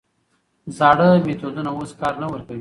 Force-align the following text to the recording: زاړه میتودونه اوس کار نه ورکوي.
زاړه 0.77 1.07
میتودونه 1.25 1.69
اوس 1.77 1.91
کار 1.99 2.13
نه 2.21 2.27
ورکوي. 2.33 2.59